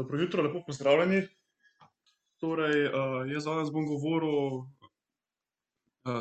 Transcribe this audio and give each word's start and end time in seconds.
Dobro 0.00 0.20
jutro, 0.20 0.42
lepo 0.42 0.62
pozdravljeni. 0.66 1.28
Torej, 2.40 2.84
jaz 3.32 3.44
danes 3.44 3.68
bom 3.72 3.84
govoril, 3.86 4.62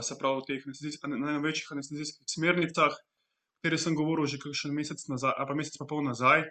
se 0.03 0.17
pravi, 0.19 0.41
o 0.41 0.43
teh 0.43 0.65
najnovejših 1.07 1.71
anestezijskih 1.71 2.27
smernicah, 2.27 2.91
o 2.91 3.61
katerih 3.61 3.79
sem 3.79 3.95
govoril 3.95 4.27
že 4.27 4.41
kakšen 4.43 4.75
mesec 4.75 5.05
nazaj 5.07 5.31
ali 5.31 5.47
pa 5.47 5.55
mesec 5.55 5.79
pa 5.79 5.87
pol 5.87 6.03
nazaj. 6.03 6.43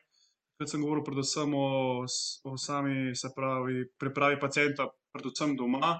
Takrat 0.56 0.72
sem 0.72 0.80
govoril 0.80 1.04
predvsem 1.04 1.52
o 1.52 1.68
o 2.48 2.56
sami, 2.56 3.12
se 3.12 3.28
pravi, 3.36 3.84
pripravi 4.00 4.40
pacienta 4.40 4.88
predvsem 5.12 5.52
doma, 5.56 5.98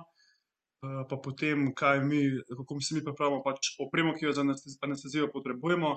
pa 0.81 1.17
potem, 1.25 1.75
kaj 1.75 2.01
mi, 2.09 2.25
kako 2.57 2.81
si 2.81 2.97
mi 2.97 3.05
pripravimo 3.05 3.45
pač 3.45 3.77
opremo, 3.85 4.17
ki 4.17 4.31
jo 4.31 4.33
za 4.33 4.49
anestezijo 4.81 5.29
potrebujemo. 5.29 5.93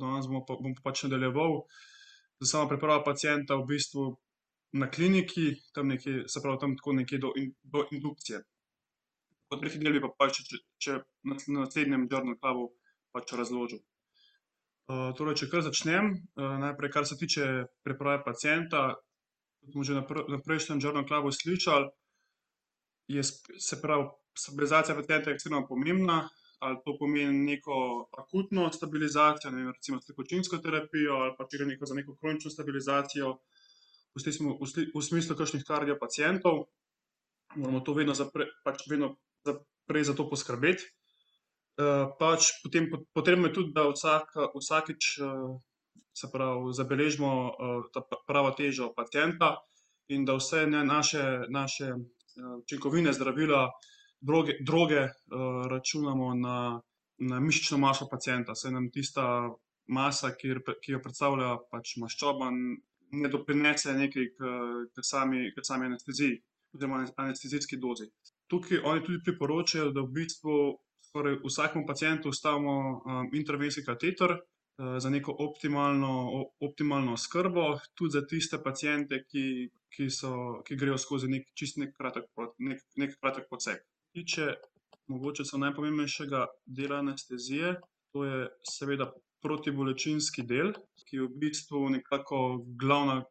danes 0.00 0.26
bomo 0.26 0.46
pa, 0.48 0.56
bom 0.56 0.72
pač 0.80 1.04
nadaljeval 1.04 1.60
s 2.40 2.50
samo 2.50 2.68
pripravo 2.68 3.04
pacienta 3.04 3.56
v 3.56 3.66
bistvu 3.66 4.16
na 4.78 4.90
kliniki, 4.90 5.56
tam 5.74 5.88
nekje, 5.88 6.24
se 6.28 6.42
pravi, 6.42 6.60
tam 6.60 6.76
tako 6.76 6.92
nekje 7.00 7.18
do 7.18 7.32
do 7.62 7.86
indukcije. 7.90 8.42
V 9.50 9.58
tretji 9.60 9.80
del 9.82 9.96
bi 9.96 10.02
pa 10.02 10.10
pač, 10.18 10.40
če 10.82 10.98
na 11.24 11.36
naslednjem 11.60 12.08
journal 12.10 12.38
clubu 12.40 12.70
pač 13.14 13.32
razložil. 13.40 13.82
torej, 15.18 15.34
če 15.40 15.50
kar 15.50 15.62
začnem, 15.66 16.12
najprej, 16.36 16.90
kar 16.94 17.06
se 17.06 17.16
tiče 17.18 17.46
priprave 17.82 18.22
pacienta, 18.24 18.94
smo 19.72 19.82
že 19.82 19.94
na 19.94 20.02
na 20.28 20.38
prejšnjem 20.38 20.82
journal 20.82 21.06
clubu 21.06 21.32
slišali, 21.32 21.90
je 23.08 23.22
se 23.22 23.80
pravi, 23.82 24.10
stabilizacija 24.38 24.94
pacienta 24.94 25.30
je 25.30 25.34
ekstremno 25.34 25.66
pomembna. 25.66 26.28
Ali 26.58 26.78
to 26.84 26.94
pomeni 26.98 27.52
neko 27.52 28.08
akutno 28.16 28.70
stabilizacijo, 28.72 29.50
ne 29.50 29.58
vem, 29.58 29.72
recimo 29.76 30.00
s 30.00 30.06
tekočinsko 30.08 30.56
terapijo 30.64 31.18
ali 31.20 31.34
pa 31.36 31.44
če 31.44 31.58
gre 31.60 31.76
za 31.80 31.94
neko 31.94 32.14
kronično 32.16 32.50
stabilizacijo, 32.50 33.34
v 34.16 35.02
smislu 35.02 35.36
kakšnih 35.36 35.64
kardio 35.64 35.96
pacientov, 36.00 36.66
moramo 37.56 37.80
to 37.84 37.94
vedno 37.94 38.16
pač 38.64 38.86
vedno 38.88 39.16
prej 39.86 40.10
za 40.10 40.14
to 40.16 40.28
poskrbeti. 40.28 40.84
pač 42.18 42.64
potem 42.64 42.88
potrebno 43.12 43.48
je 43.48 43.52
tudi, 43.52 43.72
da 43.76 43.84
vsakič, 43.92 45.20
se 46.16 46.26
pravi, 46.32 46.72
zabeležimo, 46.72 47.30
ta 47.92 48.00
pravo 48.26 48.50
težo 48.56 48.92
pacienta 48.96 49.60
in 50.08 50.24
da 50.24 50.38
vse 50.40 50.64
naše, 50.66 51.44
naše, 51.52 51.92
učinkovine, 52.64 53.12
zdravila, 53.12 53.68
droge, 54.60 55.08
računamo 55.68 56.34
na, 56.34 56.80
na 57.18 57.40
mišično 57.40 57.78
maso 57.78 58.08
pacienta, 58.08 58.54
saj 58.54 58.72
nam 58.72 58.90
tista 58.90 59.52
masa, 59.86 60.32
kjer, 60.32 60.62
ki 60.82 60.96
jo 60.96 61.02
predstavlja 61.04 61.56
pač 61.70 61.96
maščoba, 62.00 62.50
ne 63.12 63.28
doprinese 63.28 63.92
nekaj 63.92 64.28
k, 64.34 64.50
k 64.94 65.04
sami, 65.04 65.50
k 65.54 65.64
sami 65.64 65.86
anesteziji 65.86 66.40
oziroma 66.74 67.06
anestezijski 67.16 67.76
dozi. 67.76 68.08
Tukaj 68.46 68.82
oni 68.84 69.04
tudi 69.04 69.22
priporočajo, 69.24 69.90
da 69.92 70.02
v 70.04 70.12
bistvu 70.18 70.56
skoraj 71.08 71.38
vsakemu 71.44 71.86
pacientu 71.86 72.30
vstavimo, 72.30 72.76
intravenski 73.32 73.84
kateter, 73.84 74.36
za 74.98 75.10
neko 75.10 75.36
optimalno, 75.38 76.44
optimalno 76.60 77.12
oskrbo, 77.12 77.78
tudi 77.94 78.12
za 78.12 78.26
tiste 78.26 78.58
paciente, 78.62 79.22
ki, 79.24 79.70
ki 79.88 80.10
so, 80.10 80.60
ki 80.66 80.76
grejo 80.76 80.98
skozi 80.98 81.30
neki 81.32 81.54
čisto 81.56 81.80
neki 81.80 81.94
kratek 81.96 82.24
neki 82.96 83.14
kratek 83.20 83.48
poseg. 83.50 83.80
Tiče 84.12 84.52
mogoče 85.06 85.44
samo 85.44 85.64
najpomembnejšega 85.64 86.46
dela 86.66 86.98
anestezije, 87.00 87.76
to 88.12 88.24
je 88.24 88.48
seveda 88.70 89.12
protibolečinski 89.42 90.42
del, 90.42 90.72
ki 91.06 91.16
je 91.16 91.22
v 91.22 91.32
bistvu 91.42 91.88
nekako 91.90 92.64
glavna, 92.80 93.22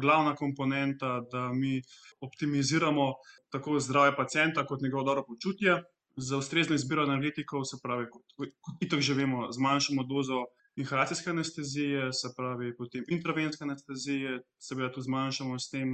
glavna 0.00 0.34
komponenta, 0.34 1.20
da 1.32 1.52
mi 1.52 1.82
optimiziramo 2.20 3.12
tako 3.50 3.80
zdravje 3.80 4.16
pacienta 4.16 4.66
kot 4.66 4.82
njegovo 4.82 5.04
dobro 5.04 5.24
počutje. 5.28 5.82
Z 6.16 6.36
ustrezno 6.36 6.74
izbiro 6.74 7.02
analgetikov, 7.02 7.64
se 7.64 7.76
pravi, 7.82 8.06
kot 8.10 8.50
itak 8.80 9.00
že 9.00 9.14
vemo, 9.14 9.46
zmanjšamo 9.52 10.04
dozo 10.04 10.44
inhalacijske 10.76 11.30
anestezije, 11.30 12.12
se 12.12 12.28
pravi, 12.36 12.76
potem 12.76 13.04
intravenske 13.08 13.64
anestezije, 13.64 14.40
seveda 14.58 14.92
tudi 14.92 15.04
zmanjšamo 15.04 15.58
s 15.58 15.70
tem 15.70 15.88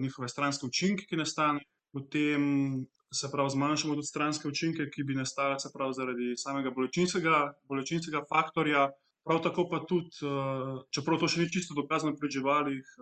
njihove 0.00 0.28
stranske 0.28 0.66
učinke, 0.66 1.06
ki 1.08 1.16
nastanejo. 1.16 1.66
Potem, 1.92 2.42
se 3.14 3.30
pravi, 3.32 3.50
zmanjšamo 3.50 3.94
tudi 3.94 4.06
stranske 4.06 4.48
učinke, 4.48 4.90
ki 4.94 5.04
bi 5.04 5.14
nastali, 5.14 5.60
se 5.60 5.70
pravi, 5.74 5.94
zaradi 5.94 6.34
samega 6.36 6.70
bolečinskega, 6.70 7.52
bolečinskega 7.68 8.24
faktorja. 8.28 8.90
Prav 9.26 9.42
tako 9.42 9.66
pa 9.70 9.82
tudi, 9.88 10.22
čeprav 10.94 11.18
to 11.18 11.28
še 11.28 11.42
ni 11.42 11.50
čisto 11.50 11.74
dokazano 11.74 12.14
pri 12.14 12.30
živalih, 12.30 12.94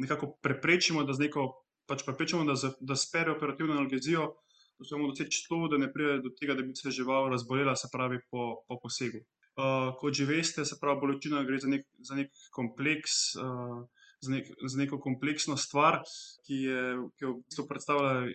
nekako 0.00 0.34
preprečimo, 0.44 1.04
da 1.08 1.16
z 1.16 1.26
neko, 1.26 1.46
pač 1.88 2.04
preprečimo, 2.04 2.44
da 2.44 2.58
da 2.80 2.96
s 2.96 3.08
perioperativno 3.12 3.78
analgezijo 3.78 4.34
poskušamo 4.80 5.08
doseči 5.08 5.44
to, 5.48 5.68
da 5.68 5.78
ne 5.78 5.90
pride 5.92 6.20
do 6.24 6.32
tega, 6.40 6.54
da 6.56 6.62
bi 6.64 6.76
se 6.76 6.90
žival 6.90 7.28
razbolela, 7.32 7.76
se 7.76 7.88
pravi, 7.92 8.20
po, 8.30 8.64
po 8.68 8.78
posegu. 8.82 9.20
kot 10.00 10.14
že 10.14 10.24
veste, 10.24 10.64
se 10.64 10.76
pravi, 10.80 11.00
bolečina 11.00 11.42
gre 11.44 11.58
za 11.58 11.68
neki, 11.68 11.88
za 12.00 12.14
neki 12.14 12.48
kompleks, 12.52 13.34
za 14.20 14.30
za 14.68 14.78
neko 14.78 14.98
kompleksno 15.00 15.56
stvar, 15.56 16.00
ki 16.46 16.56
je, 16.64 16.80
ki 17.16 17.24
jo 17.24 17.32
v 17.34 17.42
bistvu 17.44 17.66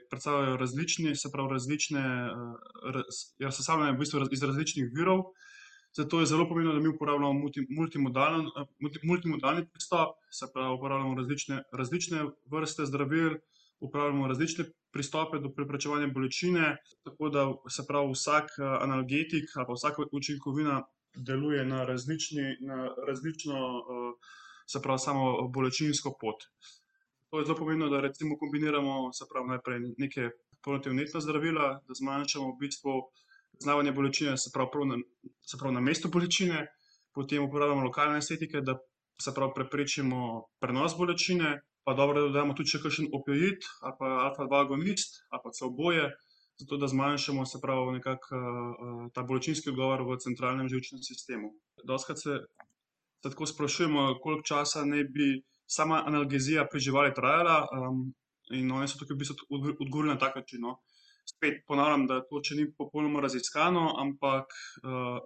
predstavljajo 0.09 0.57
različni, 0.57 1.15
se 1.15 1.29
pravi, 1.33 1.53
različne, 1.53 2.03
je 3.39 3.51
sestavljena 3.51 3.93
v 3.93 3.99
bistvu 4.01 4.21
iz 4.31 4.43
različnih 4.43 4.89
virov, 4.93 5.29
zato 5.95 6.19
je 6.19 6.25
zelo 6.25 6.47
pomembno, 6.49 6.73
da 6.73 6.79
mi 6.79 6.87
uporabljamo 6.87 7.33
multimodalen, 7.69 8.47
multimodalni 9.03 9.67
pristop, 9.73 10.17
se 10.31 10.45
pravi, 10.53 10.75
uporabljamo 10.75 11.15
različne, 11.15 11.61
različne 11.71 12.25
vrste 12.51 12.85
zdravil, 12.85 13.37
uporabljamo 13.79 14.27
različne 14.27 14.65
pristope 14.91 15.39
do 15.39 15.51
preprečevanja 15.55 16.07
bolečine, 16.07 16.77
tako 17.03 17.29
da, 17.29 17.47
se 17.69 17.87
pravi, 17.87 18.11
vsak, 18.11 18.59
analgetik 18.59 19.55
ali 19.55 19.75
vsaka 19.75 20.07
učinkovina 20.11 20.83
deluje 21.15 21.65
na 21.65 21.83
različni, 21.85 22.57
na 22.61 22.89
različno, 23.07 23.55
se 24.67 24.81
pravi, 24.81 24.99
samo 24.99 25.47
bolečinsko 25.47 26.17
pot. 26.21 26.43
To 27.29 27.39
je 27.39 27.45
zelo 27.45 27.57
pomembno, 27.57 27.89
da 27.89 28.01
recimo 28.01 28.37
kombiniramo, 28.37 29.13
se 29.13 29.25
pravi, 29.31 29.47
najprej 29.47 29.79
neke 29.97 30.29
protivnetna 30.63 31.19
zdravila, 31.21 31.67
da 31.87 31.93
zmanjšamo 31.93 32.51
v 32.51 32.57
bistvu 32.59 32.99
zaznavanje 33.59 33.91
bolečine, 33.91 34.37
se 34.37 34.51
pravi, 34.53 34.69
prav 34.73 34.85
na, 34.89 34.97
se 35.45 35.57
pravi, 35.57 35.75
na 35.75 35.81
mestu 35.81 36.09
bolečine, 36.11 36.67
potem 37.15 37.43
uporabljamo 37.43 37.87
lokalne 37.87 38.19
anestetike, 38.19 38.61
da, 38.61 38.77
se 39.21 39.33
pravi, 39.35 39.53
preprečimo 39.55 40.45
prenos 40.59 40.97
bolečine, 40.97 41.61
pa 41.85 41.93
dobro, 41.93 42.21
da 42.21 42.27
dodamo 42.27 42.55
tudi 42.57 42.73
še 42.73 42.81
kakšen 42.83 43.11
opioid 43.13 43.65
ali 43.85 43.93
pa 43.99 44.07
alfa 44.25 44.47
dva 44.49 44.63
agonist 44.65 45.19
ali 45.29 45.41
pa 45.43 45.51
celo 45.53 45.69
oboje, 45.69 46.07
zato 46.59 46.79
da 46.81 46.87
zmanjšamo, 46.87 47.45
se 47.45 47.61
pravi, 47.61 47.97
nekako, 47.99 48.39
ta 49.13 49.23
bolečinski 49.23 49.69
odgovor 49.69 50.03
v 50.07 50.17
centralnem 50.23 50.69
živčnem 50.71 51.03
sistemu. 51.03 51.51
Dostikrat 51.83 52.23
se, 52.23 52.39
se 53.21 53.29
tako 53.29 53.45
sprašujemo, 53.45 54.07
koliko 54.23 54.47
časa 54.47 54.85
naj 54.87 55.03
bi 55.13 55.29
sama 55.67 56.03
analgezija 56.07 56.65
pri 56.71 56.79
živali 56.79 57.13
trajala, 57.13 57.67
in 58.53 58.71
oni 58.71 58.87
so 58.87 58.99
tukaj 58.99 59.15
v 59.15 59.19
bistvu 59.19 59.35
odgovorili 59.79 60.13
na 60.13 60.19
tak 60.19 60.35
način, 60.35 60.61
no. 60.61 60.77
Spet 61.25 61.63
ponavljam, 61.67 62.05
da 62.09 62.19
to 62.29 62.39
še 62.45 62.57
ni 62.59 62.67
popolnoma 62.77 63.23
raziskano, 63.25 63.87
ampak, 64.01 64.51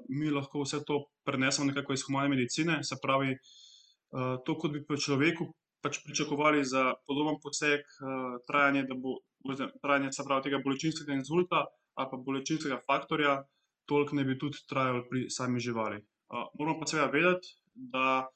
mi 0.09 0.31
lahko 0.31 0.63
vse 0.63 0.79
to 0.87 1.01
prenesemo 1.27 1.67
nekako 1.69 1.97
iz 1.97 2.05
humane 2.07 2.31
medicine, 2.31 2.79
se 2.87 2.95
pravi, 3.03 3.35
to, 4.45 4.55
kot 4.55 4.71
bi 4.73 4.83
pri 4.87 4.97
človeku 4.97 5.49
pač 5.83 5.99
pričakovali 6.03 6.63
za 6.65 6.93
podoben 7.07 7.37
poseg, 7.43 7.83
trajanje, 8.47 8.85
da 8.89 8.95
bo, 8.99 9.19
trajanje, 9.83 10.11
pravi, 10.23 10.47
tega 10.47 10.63
bolečinskega 10.63 11.15
inzulta 11.15 11.65
ali 11.99 12.07
pa 12.11 12.17
bolečinskega 12.23 12.77
faktorja, 12.87 13.41
toliko 13.89 14.15
naj 14.15 14.25
bi 14.27 14.37
tudi 14.39 14.61
trajalo 14.69 15.03
pri 15.09 15.25
sami 15.29 15.59
živali. 15.59 15.99
moramo 16.59 16.79
pa 16.79 16.87
seveda 16.87 17.09
vedeti, 17.11 17.55
da, 17.75 18.27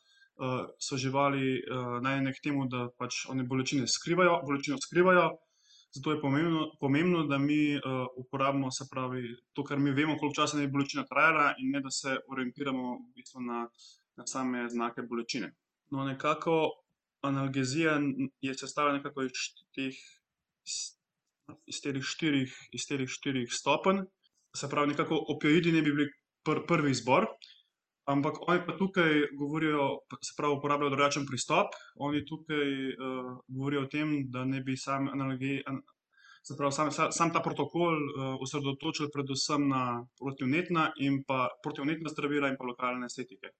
so 0.79 0.97
živali, 0.97 1.61
najene 2.01 2.33
k 2.33 2.43
temu, 2.43 2.65
da 2.67 2.89
pač 2.97 3.25
one 3.29 3.45
bolečine 3.47 3.87
skrivajo, 3.87 4.41
bolečino 4.47 4.77
skrivajo, 4.81 5.29
zato 5.95 6.11
je 6.11 6.21
pomembno, 6.21 6.71
pomembno, 6.79 7.23
da 7.27 7.37
mi, 7.37 7.79
uporabimo, 8.17 8.71
se 8.71 8.85
pravi, 8.91 9.35
to, 9.53 9.63
kar 9.63 9.79
mi 9.79 9.91
vemo, 9.91 10.17
koliko 10.17 10.41
časa 10.41 10.57
bi 10.57 10.67
bolečina 10.67 11.05
trajala, 11.05 11.53
in 11.57 11.71
ne 11.71 11.81
da 11.81 11.91
se 11.91 12.15
orientiramo 12.27 12.95
v 12.97 13.11
bistvu 13.15 13.41
na, 13.41 13.67
na 14.17 14.25
same 14.27 14.69
znake 14.69 15.05
bolečine. 15.09 15.53
No, 15.91 16.05
nekako 16.05 16.71
analgezija 17.21 17.99
je 18.41 18.53
sestavljena 18.53 18.97
nekako 18.97 19.23
iz 19.23 19.45
teh, 19.75 19.95
iz 21.65 21.81
teh 21.81 22.01
štirih, 22.01 22.57
iz 22.71 22.87
teh 22.89 23.05
štirih 23.07 23.53
stopenj. 23.53 24.03
Se 24.57 24.69
pravi, 24.69 24.93
nekako 24.93 25.17
opioidi 25.35 25.71
naj 25.71 25.81
bi 25.81 25.93
bili 25.93 26.09
prvi 26.67 26.91
izbor, 26.91 27.25
ampak 28.05 28.41
oni 28.47 28.61
pa 28.67 28.77
tukaj 28.77 29.13
govorijo, 29.39 29.87
se 30.21 30.33
pravi, 30.37 30.57
uporabljajo 30.57 30.95
drugačen 30.95 31.25
pristop. 31.29 31.75
Oni 31.95 32.25
tukaj, 32.25 32.69
govorijo 33.47 33.85
o 33.85 33.91
tem, 33.91 34.15
da 34.31 34.45
naj 34.45 34.61
bi 34.61 34.77
sam 34.77 35.09
se 36.43 36.55
pravi, 36.57 36.71
sam, 36.71 36.89
samo 36.91 37.33
ta 37.33 37.39
protokol, 37.39 37.95
osredotočili 38.43 39.09
predvsem 39.13 39.67
na 39.67 39.83
protivnetna 40.19 40.89
in 40.99 41.21
pa, 41.27 41.47
protivnetna 41.63 42.11
zdravila 42.11 42.49
in 42.51 42.57
pa 42.59 42.67
lokalne 42.67 43.05
anestetike. 43.05 43.53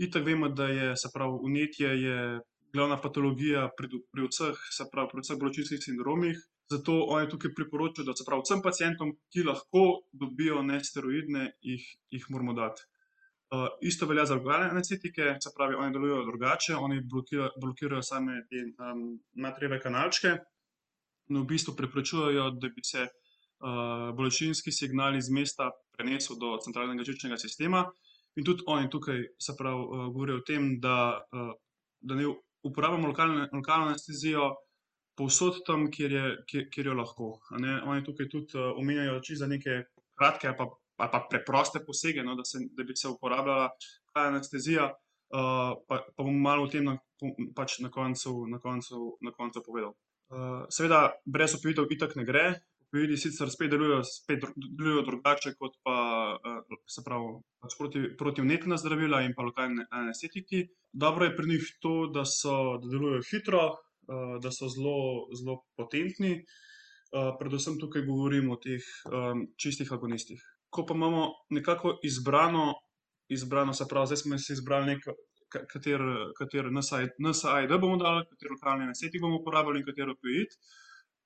Itak 0.00 0.24
vemo, 0.24 0.48
da 0.48 0.68
je, 0.72 0.94
se 0.96 1.10
pravi, 1.14 1.42
vnetje 1.44 1.90
je 2.02 2.40
glavna 2.72 2.96
patologija 2.96 3.68
pri, 3.76 4.00
pri 4.12 4.28
vseh, 4.30 4.62
se 4.72 4.88
pravi, 4.92 5.12
pri 5.12 5.26
vseh 5.26 5.40
bolečinskih 5.42 5.82
sindromih. 5.84 6.40
Zato 6.70 6.94
oni 7.12 7.28
tukaj 7.28 7.52
priporočajo, 7.58 8.06
da 8.08 8.16
se 8.16 8.24
pravi 8.24 8.46
vsem 8.46 8.62
pacientom, 8.64 9.12
ki 9.34 9.44
lahko 9.44 9.84
dobijo 10.12 10.62
nesteroidne, 10.62 11.50
jih, 11.60 11.84
jih 12.16 12.30
moramo 12.30 12.56
dati. 12.56 12.86
Uh, 13.50 13.66
isto 13.80 14.06
velja 14.06 14.24
za 14.26 14.34
organe 14.34 14.68
anestetike, 14.70 15.22
se 15.42 15.50
pravi, 15.56 15.74
oni 15.74 15.92
delujejo 15.92 16.24
drugače, 16.24 16.74
oni 16.76 17.00
blokirajo, 17.00 17.50
blokirajo 17.60 18.02
same 18.02 18.44
te 18.50 18.60
um, 18.62 19.00
natrijeve 19.32 19.80
kanalčke 19.82 20.36
in 21.28 21.40
v 21.40 21.42
bistvu 21.50 21.74
preprečujejo, 21.76 22.44
da 22.50 22.68
bi 22.68 22.84
se 22.86 23.02
uh, 23.02 24.14
bolečinski 24.16 24.72
signal 24.72 25.16
iz 25.18 25.30
mesta 25.34 25.70
prenesel 25.96 26.38
do 26.38 26.52
centralnega 26.62 27.04
žilčnega 27.04 27.38
sistema. 27.42 27.84
In 28.38 28.46
tudi 28.46 28.62
oni 28.66 28.90
tukaj, 28.90 29.18
se 29.38 29.56
pravi, 29.58 29.82
uh, 29.82 30.06
govorijo 30.14 30.38
o 30.38 30.46
tem, 30.46 30.70
da, 30.80 30.96
uh, 31.34 31.50
da 32.00 32.14
ne 32.14 32.30
uporabljamo 32.62 33.08
lokalno 33.08 33.88
anestezijo 33.88 34.52
povsod 35.18 35.64
tam, 35.66 35.88
kjer, 35.90 36.12
je, 36.12 36.26
kjer, 36.46 36.68
kjer 36.70 36.92
jo 36.92 36.94
lahko. 37.02 37.32
Oni 37.58 38.04
tukaj 38.04 38.30
tudi 38.30 38.54
uh, 38.54 38.70
omenjajo 38.78 39.18
čisto 39.26 39.50
neke 39.50 39.82
kratke 40.18 40.54
pa, 40.56 40.68
ali 41.00 41.10
pa 41.12 41.24
preproste 41.30 41.80
posege, 41.86 42.22
no, 42.22 42.36
da, 42.36 42.44
se, 42.44 42.60
da 42.76 42.84
bi 42.84 42.96
se 42.96 43.08
uporabljala 43.08 43.70
anestezija. 44.20 44.90
Uh, 45.30 45.76
pa, 45.86 46.00
pa 46.16 46.24
bom 46.26 46.34
malo 46.42 46.64
o 46.66 46.68
tem 46.70 46.82
na, 46.84 46.96
pač 47.54 47.78
na, 47.78 47.90
koncu, 47.94 48.32
na, 48.50 48.58
koncu, 48.58 49.14
na 49.22 49.30
koncu 49.30 49.62
povedal. 49.62 49.94
Uh, 50.30 50.64
seveda, 50.74 51.12
brez 51.26 51.54
opivitev 51.54 51.86
itak 51.94 52.16
ne 52.18 52.24
gre. 52.26 52.44
Opividi 52.90 53.14
sicer 53.22 53.50
spet 53.52 53.70
delujejo, 53.70 54.00
spet 54.02 54.42
delujejo 54.58 55.04
drugače 55.06 55.52
kot 55.54 55.76
pa 55.86 55.94
uh, 56.34 56.80
pravi 57.06 57.36
pač 57.62 57.76
proti, 57.78 58.02
protivnetna 58.18 58.78
zdravila 58.82 59.22
in 59.22 59.36
pa 59.36 59.46
lokalne 59.46 59.86
anestetiki. 59.94 60.64
Dobro 60.90 61.28
je 61.28 61.36
pri 61.36 61.52
njih 61.52 61.70
to, 61.78 61.94
da, 62.10 62.26
so, 62.26 62.80
da 62.82 62.90
delujejo 62.90 63.22
hitro, 63.30 63.62
uh, 63.70 64.34
da 64.42 64.50
so 64.50 64.66
zelo, 64.66 65.30
zelo 65.38 65.60
potentni. 65.78 66.40
Uh, 67.10 67.36
predvsem 67.38 67.78
tukaj 67.78 68.02
govorim 68.06 68.50
o 68.50 68.58
teh 68.58 68.82
um, 69.06 69.46
čistih 69.58 69.90
agonistih. 69.94 70.42
Ko 70.70 70.86
pa 70.86 70.94
imamo 70.94 71.32
nekako 71.50 71.98
izbrano, 72.06 72.74
izbrano 73.28 73.74
se 73.74 73.84
pravi, 73.90 74.06
zdaj 74.06 74.22
smo 74.22 74.38
si 74.38 74.52
izbrali 74.52 74.94
nekaj. 74.94 75.14
Katero 76.38 76.70
NSAID 76.70 77.72
bomo 77.80 77.96
dali, 77.98 78.22
katero 78.30 78.54
lokalne 78.54 78.86
nasvete 78.86 79.18
bomo 79.18 79.40
uporabljali 79.40 79.80
in 79.80 79.86
katero 79.86 80.14
PIT, 80.22 80.52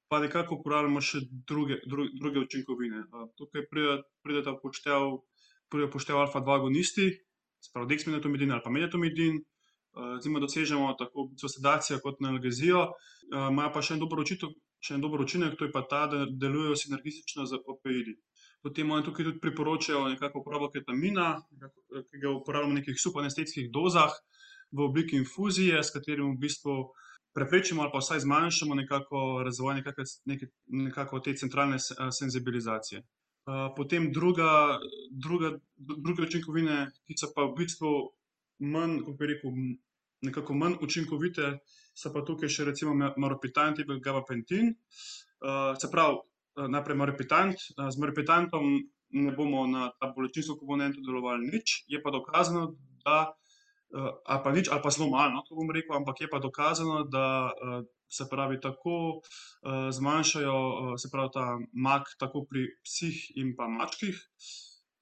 pa 0.09 0.21
nekako 0.23 0.57
uporabljamo 0.57 1.03
še 1.05 1.21
druge, 1.51 1.77
druge, 1.85 2.09
druge 2.21 2.41
učinkovine. 2.47 3.03
Tukaj 3.37 3.67
pridete 3.69 4.55
v 4.55 4.61
poštev 4.63 5.11
prvi 5.75 5.89
upoštev 5.89 6.17
alfa-2 6.23 6.55
agonisti, 6.55 7.11
spravo 7.61 7.89
dexmedetomidin 7.91 8.53
ali 8.53 8.63
pa 8.65 8.71
medetomidin. 8.71 9.41
Zdaj, 9.95 10.41
dosežemo 10.43 10.89
tako 10.99 11.29
sedacijo 11.49 12.01
kot 12.03 12.19
analgezijo, 12.23 12.89
imajo 13.31 13.71
pa 13.75 13.83
še 13.83 13.95
en 13.95 14.01
dober, 14.03 14.25
očitok, 14.25 14.57
še 14.83 14.97
en 14.97 15.05
dober 15.05 15.23
učinek, 15.23 15.55
to 15.59 15.69
je 15.69 15.73
pa 15.75 15.85
ta, 15.91 16.01
da 16.11 16.25
delujejo 16.27 16.75
sinergistično 16.81 17.47
z 17.47 17.61
opioidi. 17.63 18.17
Potem 18.65 18.91
oni 18.91 19.05
tukaj 19.05 19.27
tudi 19.29 19.41
priporočajo 19.45 20.07
nekako 20.09 20.41
uporabo 20.41 20.71
ketamina, 20.73 21.35
ki 21.93 22.21
ga 22.23 22.31
uporabljamo 22.33 22.73
v 22.73 22.79
nekih 22.81 23.01
subanestetskih 23.01 23.69
dozah 23.73 24.15
v 24.73 24.87
obliki 24.89 25.19
infuzije, 25.21 25.83
s 25.85 25.93
katerim 25.93 26.33
v 26.33 26.41
bistvu 26.47 26.79
preprečimo 27.37 27.83
ali 27.83 27.93
pa 27.93 28.01
vsaj 28.01 28.23
zmanjšamo 28.25 28.75
nekako 28.79 29.43
razvoj 29.45 29.75
nekako, 29.83 30.07
nekako 30.67 31.21
te 31.21 31.37
centralne 31.37 31.79
senzibilizacije 32.19 33.05
potem 33.77 34.13
druga, 34.13 34.79
druga, 35.11 35.59
druge 35.77 36.23
učinkovine, 36.23 36.91
ki 37.05 37.17
so 37.19 37.33
pa 37.35 37.45
v 37.45 37.55
bistvu 37.59 37.93
manj, 38.65 39.01
kako 39.01 39.17
bi 39.19 39.27
rekel, 39.27 39.57
nekako 40.25 40.55
manj 40.55 40.79
učinkovite, 40.83 41.59
so 41.95 42.13
pa 42.13 42.25
tukaj 42.25 42.49
še 42.49 42.69
recimo 42.71 42.95
maropitant 42.97 43.79
in 43.79 44.01
gabapentin. 44.01 44.73
Uh, 45.45 45.75
se 45.77 45.91
pravi, 45.93 46.23
najprej 46.57 46.97
maropitant, 46.97 47.57
uh, 47.79 47.89
z 47.91 47.97
maropitantom 48.01 48.65
ne 49.15 49.33
bomo 49.33 49.67
na 49.71 49.91
ta 50.01 50.11
bolečinsko 50.11 50.59
komponento 50.59 51.03
delovali 51.05 51.51
nič, 51.53 51.85
je 51.87 52.03
pa 52.03 52.11
dokazano, 52.11 52.75
da 53.05 53.31
uh, 53.31 54.11
ali 54.27 54.41
pa 54.45 54.51
nič, 54.53 54.71
ali 54.71 54.83
pa 54.83 54.91
zelo 54.91 55.11
malo, 55.11 55.39
no, 55.39 55.45
to 55.47 55.55
bom 55.55 55.71
rekel, 55.71 55.97
ampak 55.97 56.27
je 56.27 56.29
pa 56.31 56.43
dokazano, 56.43 57.05
da 57.07 57.51
uh, 57.51 57.87
se 58.11 58.27
pravi, 58.31 58.61
tako 58.61 59.21
uh, 59.21 59.91
zmanjšajo, 59.91 60.57
uh, 60.57 60.93
se 60.99 61.11
pravi, 61.13 61.31
ta 61.35 61.59
mak, 61.73 62.11
tako 62.19 62.45
pri 62.51 62.67
psih 62.85 63.37
in 63.39 63.55
pa 63.57 63.69
mačkih. 63.69 64.19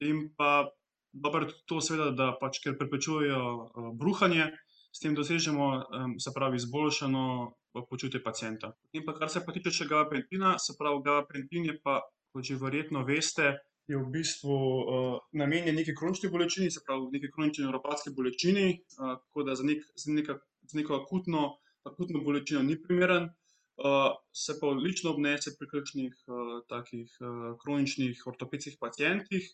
In 0.03 0.33
pa 0.37 0.69
dobro 1.13 1.47
to, 1.69 1.81
seveda, 1.81 2.11
da 2.17 2.33
pač, 2.41 2.61
ker 2.65 2.77
preprečujejo 2.81 3.43
uh, 3.43 3.91
bruhanje, 3.97 4.51
s 4.93 5.01
tem 5.01 5.17
dosežemo, 5.17 5.67
um, 5.89 6.17
se 6.21 6.33
pravi, 6.35 6.61
izboljšano 6.61 7.53
počutje 7.89 8.23
pacijenta. 8.23 8.73
In 8.93 9.05
pa 9.07 9.15
kar 9.17 9.31
se 9.33 9.43
pa 9.47 9.53
tiče 9.53 9.73
še 9.73 9.89
gabapentina, 9.91 10.57
se 10.59 10.77
pravi, 10.79 11.03
gabapentin 11.05 11.71
je 11.71 11.79
pa, 11.83 12.01
kot 12.33 12.45
že 12.45 12.61
verjetno 12.61 13.05
veste. 13.09 13.55
Je 13.91 13.99
v 13.99 14.07
bistvu 14.15 14.55
uh, 14.55 15.17
namenjen 15.35 15.75
neki 15.75 15.93
kronični 15.99 16.29
bolečini, 16.31 16.71
se 16.71 16.81
pravi, 16.87 17.09
neki 17.17 17.33
kronični 17.35 17.65
neuropatski 17.65 18.13
bolečini, 18.15 18.67
uh, 19.01 19.17
tako 19.19 19.43
da 19.49 19.57
za, 19.59 19.67
nek, 19.67 19.83
za, 19.99 20.13
neka, 20.15 20.37
za 20.71 20.79
neko 20.79 21.01
akutno 21.01 21.49
akutno 21.85 22.21
bolečino 22.21 22.63
ni 22.63 22.83
primeren, 22.83 23.23
uh, 23.23 24.13
se 24.33 24.55
pa 24.61 24.67
odlično 24.67 25.11
obnese 25.11 25.55
pri 25.59 25.69
kakšnih 25.69 26.15
uh, 26.27 26.55
takih 26.69 27.17
uh, 27.21 27.59
kroničnih 27.63 28.23
ortopedskih 28.27 28.77
pacijentih. 28.81 29.51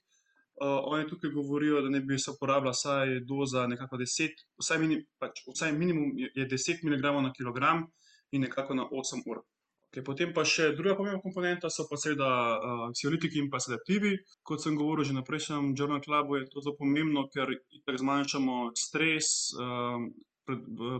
Uh, 0.59 0.81
oni 0.93 1.09
tukaj 1.09 1.31
govorijo, 1.31 1.81
da 1.82 1.88
ne 1.88 2.00
bi 2.00 2.19
se 2.19 2.31
uporabljala 2.31 2.75
vsaj 2.75 3.20
doza, 3.20 3.67
nekako 3.67 3.97
10, 3.97 4.43
vsaj, 4.59 4.79
mini, 4.79 5.05
pač, 5.19 5.44
vsaj 5.47 5.73
minimum 5.73 6.17
je 6.19 6.49
10 6.50 6.82
mg 6.85 7.03
na 7.23 7.32
kilogram 7.32 7.87
in 8.33 8.45
nekako 8.47 8.75
na 8.75 8.89
8 8.91 9.25
ur. 9.27 9.43
Okay, 9.89 10.05
potem 10.05 10.35
pa 10.37 10.45
še 10.45 10.75
druga 10.77 10.99
pomembna 10.99 11.21
komponenta 11.25 11.71
so 11.73 11.87
pa 11.89 11.97
seveda 11.97 12.29
uh, 12.29 12.81
anksiolitiki 12.91 13.41
in 13.41 13.49
pa 13.49 13.57
sedativi. 13.57 14.19
Kot 14.45 14.61
sem 14.61 14.77
govoril 14.77 15.07
že 15.09 15.17
na 15.17 15.25
prejšnjem 15.25 15.73
Journal 15.73 16.03
Clubu, 16.05 16.37
je 16.37 16.49
to 16.53 16.61
zelo 16.61 16.77
pomembno, 16.77 17.25
ker 17.33 17.55
tako 17.87 18.03
zmanjšamo 18.05 18.57
stres, 18.77 19.55
uh, 19.57 20.05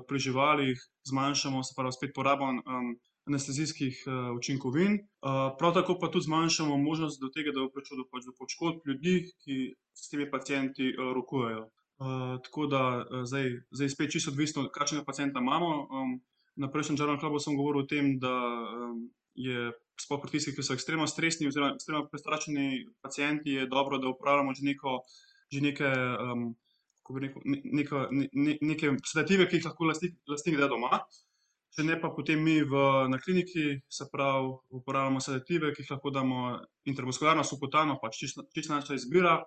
pri 0.09 0.19
živalih 0.19 0.81
zmanjšamo, 1.09 1.63
se 1.63 1.77
pravi, 1.77 1.93
spet 1.93 2.15
porabo 2.15 2.49
um, 2.49 2.97
anestezijskih 3.29 4.03
uh, 4.07 4.37
učinkovin. 4.37 4.93
Uh, 5.21 5.53
prav 5.59 5.75
tako 5.75 5.99
pa 6.01 6.09
tudi 6.09 6.25
zmanjšamo 6.25 6.77
možnost 6.77 7.21
do 7.21 7.29
tega, 7.29 7.53
da 7.53 7.65
bo 7.65 7.73
prišlo 7.73 8.01
do, 8.01 8.05
pač 8.13 8.25
do 8.25 8.33
poškodb 8.39 8.89
ljudi, 8.89 9.29
ki 9.45 9.75
s 9.93 10.09
temi 10.09 10.31
pacijenti 10.31 10.95
uh, 10.95 11.13
rokujejo. 11.17 11.69
Uh, 11.99 12.41
tako 12.45 12.67
da 12.67 12.83
uh, 13.05 13.25
zdaj, 13.25 13.51
zdaj 13.71 13.89
spet 13.89 14.17
čisto 14.17 14.33
odvisno, 14.33 14.69
kakšnega 14.73 15.05
pacijenta 15.05 15.45
imamo. 15.45 15.89
Um, 15.93 16.19
na 16.59 16.71
prejšnjem 16.71 16.99
Journal 16.99 17.21
Clubu 17.23 17.41
sem 17.43 17.57
govoril 17.57 17.85
o 17.85 17.89
tem, 17.89 18.17
da 18.19 18.35
um, 18.91 19.05
je 19.39 19.71
sploh 19.99 20.21
pri 20.23 20.35
tistih, 20.35 20.57
ki 20.57 20.65
so 20.67 20.75
ekstremno 20.75 21.07
stresni 21.11 21.49
oziroma 21.49 21.77
ekstremno 21.77 22.07
prestrašeni 22.11 22.87
pacijenti, 23.03 23.59
je 23.61 23.69
dobro, 23.71 23.99
da 24.03 24.11
uporabljamo 24.11 24.55
že, 24.55 24.67
neko, 24.73 25.03
že 25.53 25.63
neke. 25.65 25.93
Um, 26.23 26.51
rekel, 27.17 27.43
neka, 27.65 28.09
ne, 28.13 28.59
neke 28.61 28.93
sedative, 29.07 29.49
ki 29.49 29.57
jih 29.57 29.69
lahko 29.69 29.89
lastnik 29.89 30.59
da 30.59 30.69
doma. 30.69 31.01
Če 31.73 31.85
ne 31.85 31.99
pa 32.01 32.11
potem 32.13 32.41
mi 32.43 32.59
v, 32.65 32.83
na 33.13 33.21
kliniki, 33.23 33.79
se 33.93 34.09
pravi, 34.13 34.51
uporabljamo 34.77 35.23
sedative, 35.23 35.73
ki 35.73 35.85
jih 35.85 35.93
lahko 35.95 36.13
damo 36.13 36.43
intermuskularno, 36.91 37.45
subkutano, 37.45 37.99
pač 38.03 38.21
čisto 38.25 38.75
naša 38.75 38.99
izbira. 38.99 39.39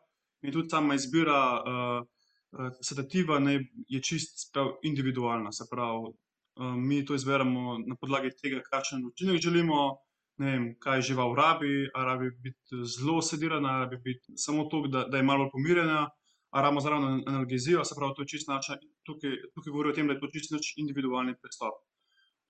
In 0.42 0.54
tudi 0.54 0.72
sama 0.74 0.96
izbira 0.98 1.40
uh, 1.62 2.70
sedativa 2.82 3.40
ne, 3.40 3.60
je 3.90 4.02
čisto 4.02 4.80
individualna. 4.88 5.52
Se 5.52 5.68
pravi, 5.70 6.14
mi 6.60 7.06
to 7.06 7.16
izberemo 7.16 7.78
na 7.88 7.96
podlagi 8.00 8.32
tega, 8.42 8.62
kakšen 8.72 9.06
učinek 9.06 9.42
želimo. 9.42 9.98
Ne 10.42 10.52
vem, 10.52 10.64
kaj 10.82 11.04
žival 11.06 11.36
rabi, 11.38 11.90
ali 11.94 12.06
rabi 12.06 12.30
biti 12.44 12.80
zelo 12.96 13.22
sedirana, 13.22 13.76
ali 13.76 13.84
rabi 13.86 13.98
biti 14.04 14.34
samo 14.42 14.64
to, 14.72 14.88
da, 14.88 15.04
da 15.12 15.18
je 15.18 15.24
malo 15.24 15.50
pomirjena 15.54 16.08
rabimo 16.52 16.82
zraven 16.82 17.24
analgezijo, 17.28 17.84
se 17.86 17.96
pravi, 17.98 18.14
to 18.16 18.22
je 18.22 18.28
čisto 18.28 18.54
naša, 18.54 18.78
tukaj, 19.04 19.32
tukaj 19.56 19.72
govorijo 19.72 19.92
o 19.92 19.96
tem, 19.96 20.08
da 20.08 20.14
je 20.14 20.20
to 20.20 20.28
čisto 20.34 20.56
naš 20.56 20.74
individualni 20.78 21.36
pristop. 21.42 21.80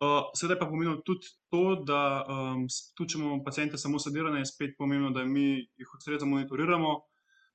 Uh, 0.02 0.32
sedaj 0.34 0.58
pa 0.60 0.66
pomeni 0.66 0.96
tudi 1.06 1.30
to, 1.54 1.76
da 1.86 2.26
um, 2.26 2.66
tudi 2.98 3.14
če 3.14 3.20
imamo 3.20 3.44
pacijente 3.46 3.78
samo 3.78 4.00
sedirane, 4.02 4.40
je 4.42 4.50
spet 4.50 4.74
pomembno, 4.78 5.12
da 5.14 5.26
mi 5.26 5.46
jih 5.78 5.94
ustrezno 5.98 6.30
monitoriramo. 6.32 6.96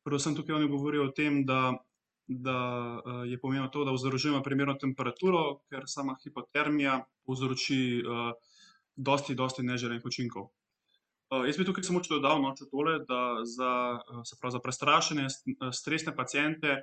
Predvsem 0.06 0.36
tukaj 0.38 0.54
oni 0.54 0.68
govorijo 0.70 1.08
o 1.08 1.14
tem, 1.16 1.42
da, 1.46 1.72
da 2.26 2.58
uh, 2.98 3.22
je 3.30 3.38
pomembno 3.40 3.68
to, 3.68 3.84
da 3.84 3.94
vzdržujemo 3.94 4.42
primerno 4.42 4.74
temperaturo, 4.80 5.60
ker 5.70 5.86
sama 5.86 6.16
hipotermija 6.24 7.04
povzroči 7.26 8.02
uh, 8.02 8.32
dosti, 8.96 9.34
dosti 9.34 9.62
neželenih 9.62 10.04
učinkov. 10.04 10.50
Uh, 11.30 11.46
jaz 11.46 11.58
bi 11.58 11.66
tukaj 11.66 11.86
samo 11.86 12.02
če 12.02 12.16
dodal 12.16 12.42
noč 12.42 12.64
tole, 12.70 12.98
da 13.06 13.22
za, 13.46 13.72
uh, 14.00 14.36
pravi, 14.40 14.58
za 14.58 14.62
prestrašene, 14.62 15.26
stresne 15.72 16.16
pacijente 16.16 16.82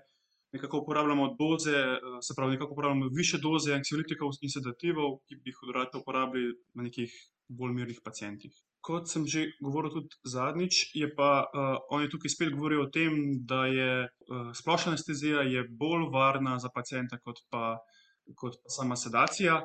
nekako 0.54 0.84
uporabljamo 0.84 1.36
doze, 1.40 1.78
se 2.22 2.34
pravi, 2.38 2.52
nekako 2.52 2.74
uporabljamo 2.74 3.10
više 3.16 3.38
doze 3.42 3.74
anksiolitikov 3.74 4.36
in 4.42 4.52
sedativov, 4.54 5.18
ki 5.26 5.36
bi 5.36 5.50
jih 5.50 5.62
drugače 5.66 5.98
uporabili 5.98 6.54
na 6.74 6.84
nekih 6.84 7.16
bolj 7.48 7.74
mirnih 7.74 8.02
pacijentih. 8.06 8.54
Kot 8.84 9.08
sem 9.08 9.24
že 9.28 9.46
govoril 9.64 9.94
tudi 9.96 10.12
zadnjič, 10.28 10.92
je 11.00 11.08
pa 11.16 11.48
uh, 11.48 11.78
oni 11.96 12.10
tukaj 12.12 12.34
spet 12.34 12.52
govorijo 12.52 12.84
o 12.84 12.92
tem, 12.92 13.16
da 13.48 13.66
je 13.72 13.92
uh, 14.04 14.50
splošna 14.52 14.92
anestezija 14.92 15.46
je 15.48 15.64
bolj 15.70 16.10
varna 16.12 16.58
za 16.60 16.70
pacijenta 16.74 17.20
kot 17.24 17.40
pa 17.50 17.78
kot 18.36 18.60
pa 18.64 18.70
sama 18.70 18.96
sedacija. 18.96 19.62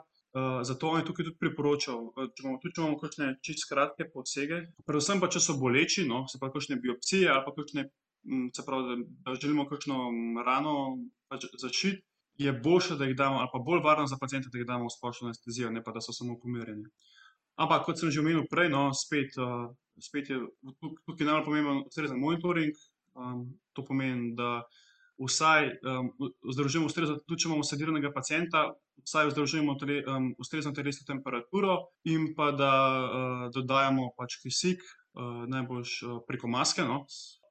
zato 0.63 0.89
on 0.89 1.01
je 1.01 1.07
tukaj 1.07 1.25
tudi 1.25 1.39
priporočal, 1.41 2.03
če 2.15 2.43
imamo, 2.45 2.59
tudi 2.63 2.75
če 2.77 2.83
imamo 2.83 2.99
kakšne 3.01 3.29
čisto 3.43 3.69
kratke 3.71 4.07
posege, 4.13 4.59
predvsem 4.87 5.23
pa, 5.23 5.31
če 5.33 5.41
so 5.41 5.57
boleči, 5.59 6.05
no, 6.11 6.27
se 6.29 6.39
pravi 6.39 6.55
kakšne 6.57 6.77
biopsije 6.85 7.31
ali 7.33 7.43
pa 7.47 7.55
kakšne, 7.57 7.85
se 8.55 8.65
pravi, 8.67 8.99
da 9.25 9.35
želimo 9.41 9.65
kakšno 9.71 9.97
rano 10.47 10.75
pač 11.33 11.49
začeti, 11.65 12.05
je 12.39 12.53
boljše, 12.53 12.99
da 13.01 13.09
jih 13.09 13.17
damo, 13.19 13.41
ali 13.43 13.51
pa 13.53 13.63
bolj 13.71 13.81
varno 13.83 14.07
za 14.07 14.19
pacienta, 14.21 14.53
da 14.53 14.61
jih 14.61 14.69
damo 14.69 14.87
v 14.87 14.95
splošno 14.95 15.31
anestezijo, 15.33 15.73
ne 15.75 15.83
pa 15.83 15.97
da 15.97 16.05
so 16.05 16.15
samo 16.15 16.37
pomirjeni. 16.43 16.87
Ampak 17.59 17.85
kot 17.87 17.99
sem 17.99 18.11
že 18.15 18.23
omenil 18.23 18.47
prej, 18.51 18.71
no, 18.71 18.93
spet, 18.95 19.35
spet 19.99 20.31
je 20.31 20.39
tukaj 21.07 21.27
najbolj 21.27 21.45
pomemben 21.45 21.83
ustrezen 21.89 22.21
monitoring. 22.23 22.75
to 23.73 23.85
pomeni, 23.85 24.35
da 24.35 24.63
vsaj, 25.19 25.71
vzdržujemo 26.47 26.87
ustrezno, 26.87 27.19
tudi 27.27 27.43
če 27.43 27.49
imamo 27.49 27.67
sediranega 27.67 28.13
pacienta, 28.15 28.69
vsaj 29.03 29.33
vzdržujemo 29.33 29.75
ustrezno 30.39 30.73
telesno 30.75 31.07
temperaturo 31.07 31.79
in 32.07 32.33
pa 32.37 32.53
da, 32.55 32.73
dodajamo 33.55 34.13
pač 34.19 34.39
kisik, 34.43 34.85
najboljše, 35.51 36.23
preko 36.29 36.51
maske, 36.51 36.87
no. 36.87 37.05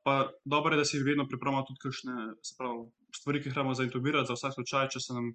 Pa 0.07 0.29
dobro 0.47 0.71
je, 0.71 0.79
da 0.79 0.85
si 0.87 1.03
vedno 1.03 1.27
pripravimo 1.27 1.65
tudi 1.67 1.83
kakšne, 1.83 2.15
pravi, 2.59 2.85
stvari, 3.15 3.41
ki 3.43 3.49
jih 3.49 3.57
rabimo 3.57 3.75
zintubirati 3.75 4.29
za 4.29 4.37
vsak 4.37 4.55
slučaj, 4.55 4.87
če 4.95 5.03
se 5.03 5.17
nam, 5.17 5.33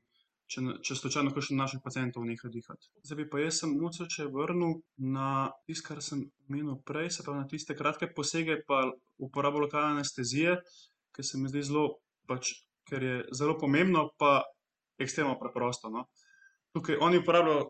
če 0.53 0.63
če 0.85 0.97
slučajno 0.99 1.33
kakšen 1.35 1.61
naših 1.61 1.81
pacientov 1.85 2.25
neha 2.29 2.51
dihati. 2.53 2.91
Zdaj 3.09 3.29
pa 3.33 3.41
jaz 3.41 3.61
se 3.61 3.69
mogoče 3.71 4.09
še 4.13 4.27
vrnil 4.33 4.81
na 5.17 5.29
tisto, 5.67 5.87
kar 5.89 6.03
sem 6.05 6.27
omenil 6.49 6.81
prej, 6.89 7.11
se 7.17 7.25
pravi 7.27 7.43
na 7.43 7.49
tiste 7.51 7.77
kratke 7.79 8.11
posege 8.17 8.59
pa 8.69 8.85
uporabo 9.23 9.65
lokalne 9.65 9.97
anestezije, 9.99 10.59
ke 11.17 11.25
se 11.25 11.41
mi 11.41 11.51
zdi 11.53 11.65
zelo 11.69 11.87
pač, 12.29 12.55
ker 12.89 13.07
je 13.09 13.17
zelo 13.37 13.57
pomembno 13.61 14.11
pa 14.21 14.43
ekstremno 15.01 15.39
preprosto, 15.41 15.91
no. 15.91 16.07
Tukaj 16.77 17.01
oni 17.05 17.21
uporabljajo, 17.21 17.67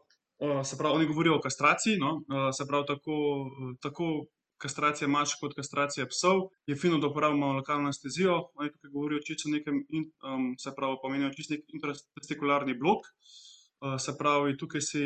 se 0.67 0.79
pravi, 0.79 1.01
oni 1.01 1.09
govorijo 1.11 1.39
o 1.39 1.43
kastraciji, 1.43 1.99
no, 2.03 2.19
se 2.55 2.67
pravi 2.69 2.89
tako, 2.91 3.17
tako 3.83 4.13
kastracija 4.63 5.09
mačk 5.11 5.41
kot 5.41 5.57
kastracija 5.59 6.07
psov. 6.11 6.47
Je 6.67 6.77
fino, 6.79 6.99
da 7.03 7.11
uporabimo 7.11 7.53
lokalno 7.59 7.91
anestezijo, 7.91 8.39
oni 8.55 8.71
tukaj 8.73 8.91
govorijo 8.95 9.25
čisto 9.27 9.51
o 9.51 9.53
nekem 9.57 9.83
se 10.59 10.73
pravi, 10.77 11.01
pomenijo 11.03 11.33
čisto 11.37 11.55
neki 11.55 11.79
intratestikularni 11.79 12.79
blok. 12.79 13.11
se 13.99 14.13
pravi, 14.19 14.57
tukaj 14.57 14.81
si 14.81 15.05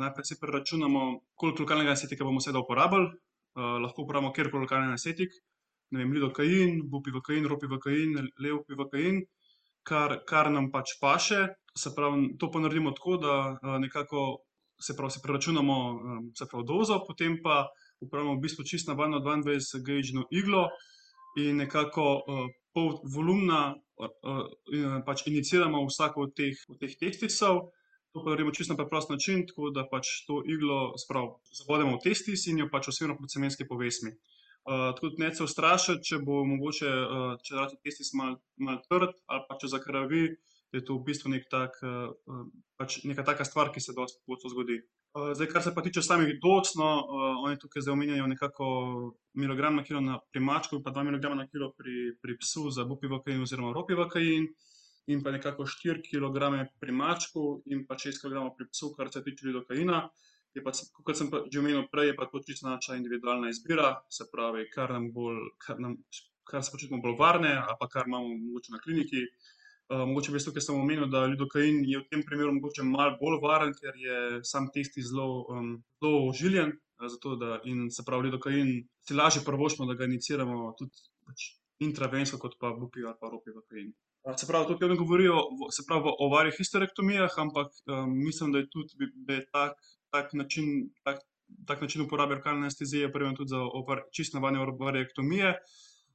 najprej 0.00 0.24
si 0.24 0.40
preračunamo, 0.40 1.00
koliko 1.34 1.62
lokalnega 1.62 1.92
anestetika 1.92 2.24
bomo 2.24 2.40
seveda 2.40 2.62
uporabili. 2.64 3.10
lahko 3.54 4.02
uporabimo 4.02 4.32
katerikoli 4.32 4.64
lokalni 4.64 4.88
anestetik, 4.88 5.30
ne 5.90 6.00
vem, 6.00 6.12
lidokain, 6.12 6.80
bupivakain, 6.90 7.44
ropivakain, 7.46 8.16
levpivakain, 8.42 9.20
kar, 9.86 10.16
kar 10.26 10.50
nam 10.50 10.70
pač 10.72 10.96
paše. 11.00 11.44
Se 11.78 11.92
pravi, 11.94 12.32
to 12.38 12.50
pa 12.50 12.62
naredimo 12.62 12.90
tako, 12.96 13.16
da, 13.22 13.34
nekako, 13.78 14.24
se 14.80 14.96
pravi, 14.96 15.14
si 15.14 15.22
preračunamo, 15.22 15.76
se 16.34 16.48
pravi, 16.50 16.66
dozo, 16.66 16.98
potem 17.06 17.38
pa 17.42 17.68
uporabimo 18.00 18.36
v 18.36 18.44
bistvu 18.46 18.64
čisto 18.64 18.92
navadno 18.92 19.20
dvaindvajsetgejčno 19.20 20.26
iglo 20.30 20.68
in 21.38 21.56
nekako, 21.62 22.24
pol 22.74 22.98
volumna, 23.06 23.74
pač 25.06 25.26
injiciramo 25.30 25.82
v 25.84 25.90
vsako 25.90 26.28
od 26.28 26.34
teh, 26.34 26.58
od 26.68 26.78
teh 26.82 26.94
testisov. 26.98 27.70
To 28.14 28.22
pa 28.22 28.30
naredimo 28.30 28.54
čisto 28.54 28.74
na 28.74 28.78
preprost 28.78 29.10
način, 29.10 29.42
tako 29.46 29.72
da 29.74 29.82
pač 29.90 30.22
to 30.26 30.38
iglo, 30.46 30.94
se 30.98 31.06
pravi, 31.10 31.34
zabodemo 31.58 31.96
v 31.96 32.02
testis 32.04 32.46
in 32.46 32.62
jo 32.62 32.68
pač 32.70 32.92
osebno 32.92 33.16
proti 33.18 33.34
semenski 33.34 33.66
povesni. 33.66 34.14
tako 34.64 35.08
da 35.08 35.24
ne 35.24 35.34
se 35.34 35.44
ustrašiti, 35.44 36.04
če 36.08 36.18
bo 36.24 36.44
mogoče, 36.48 36.90
če 37.44 37.56
rata 37.58 37.76
testis 37.84 38.14
malo, 38.16 38.38
malo 38.56 38.80
trd 38.88 39.12
ali 39.26 39.46
pa 39.48 39.58
če 39.60 39.68
zakrvavi, 39.74 40.22
je 40.74 40.82
to 40.84 40.96
v 40.96 41.04
bistvu 41.06 41.30
neki 41.34 41.50
tak, 41.50 41.76
pač 42.80 43.02
neka 43.04 43.26
taka 43.26 43.44
stvar, 43.44 43.70
ki 43.74 43.80
se 43.80 43.94
dosti 43.96 44.22
pogosto 44.24 44.50
zgodi. 44.54 44.80
Zdaj, 45.34 45.46
kar 45.46 45.62
se 45.62 45.74
pa 45.74 45.82
tiče 45.82 46.02
samih 46.02 46.34
doz, 46.42 46.74
no, 46.78 46.88
oni 47.46 47.58
tukaj 47.58 47.82
zdaj 47.82 47.92
omenjajo 47.92 48.26
nekako 48.26 48.66
miligram 49.34 49.76
na 49.76 49.84
kilo 49.84 50.00
na, 50.00 50.18
pri 50.32 50.40
mačku 50.42 50.82
pa 50.82 50.90
dva 50.90 51.04
miligrama 51.06 51.36
na 51.38 51.46
kilo 51.48 51.70
pri, 51.78 52.16
pri 52.22 52.38
psu 52.38 52.70
za 52.70 52.84
bupivakain 52.84 53.42
oziroma 53.42 53.72
ropivakain. 53.72 54.48
In 55.06 55.20
pa 55.22 55.30
nekako 55.30 55.66
štiri 55.68 56.02
kilograme 56.02 56.66
pri 56.80 56.92
mačku 56.92 57.62
in 57.66 57.84
pa 57.86 57.98
šest 57.98 58.22
kilogramov 58.22 58.54
pri 58.56 58.66
psu, 58.72 58.94
kar 58.96 59.12
se 59.12 59.22
tiče 59.24 59.46
lidokaina. 59.46 60.08
Je 60.54 60.62
pa, 60.64 60.72
kakor 60.72 61.16
sem 61.18 61.30
pa 61.30 61.42
že 61.50 61.60
omenil 61.60 61.86
prej, 61.92 62.08
je 62.10 62.16
pa 62.16 62.26
to 62.30 62.40
čisto 62.46 62.68
naša 62.68 62.96
individualna 62.96 63.50
izbira, 63.50 63.90
se 64.08 64.24
pravi, 64.32 64.68
kar 64.74 64.94
nam 64.96 65.10
bolj, 65.12 65.42
kar 65.58 65.80
nam, 65.82 65.98
kar 66.48 66.62
se 66.64 66.72
počutimo 66.72 67.02
bolj 67.02 67.18
varne 67.18 67.52
ali 67.58 67.76
pa 67.80 67.88
kar 67.88 68.06
imamo 68.06 68.32
mogoče 68.46 68.72
na 68.72 68.80
kliniki. 68.80 69.26
Mogoče 70.06 70.32
bi 70.32 70.38
jaz 70.38 70.46
tukaj 70.48 70.64
samo 70.64 70.82
omenil, 70.82 71.06
da 71.12 71.24
lidokain 71.30 71.82
je 71.88 71.98
v 72.00 72.06
tem 72.10 72.22
primeru 72.26 72.54
mogoče 72.56 72.86
malo 72.88 73.16
bolj 73.20 73.40
varen, 73.42 73.74
ker 73.78 73.96
je 73.98 74.40
sam 74.46 74.70
testis 74.74 75.10
zelo, 75.10 75.44
zelo 76.02 76.22
ožiljen, 76.28 76.72
zato 77.10 77.36
da, 77.36 77.58
in 77.64 77.90
se 77.90 78.04
pravi, 78.06 78.28
lidokain 78.28 78.72
si 79.06 79.14
lažje 79.14 79.42
privoščimo, 79.46 79.88
da 79.88 79.98
ga 79.98 80.08
injiciramo 80.08 80.72
tudi 80.78 81.04
pač 81.26 81.50
intravensko 81.84 82.38
kot 82.38 82.56
pa 82.60 82.72
bupi 82.78 83.04
ali 83.04 83.16
pa 83.20 83.30
ropivakain. 83.32 83.92
se 84.40 84.46
pravi, 84.46 84.66
tukaj 84.70 84.88
oni 84.88 84.96
govorijo, 84.96 85.40
se 85.70 85.84
pravi 85.88 86.12
o 86.18 86.28
variohisterektomijah, 86.32 87.38
ampak, 87.38 87.72
mislim, 88.08 88.52
da 88.52 88.62
je 88.62 88.68
tudi, 88.70 89.10
da 89.26 89.40
je 89.40 89.46
tak, 89.52 89.74
tak 90.10 90.32
način, 90.32 90.88
tak, 91.04 91.20
tak 91.66 91.82
način 91.82 92.06
uporabe 92.06 92.38
lokalne 92.38 92.64
anestezije 92.66 93.12
primeren 93.12 93.36
tudi 93.36 93.52
za 93.52 93.60
čisto 94.12 94.38
navadne 94.38 94.62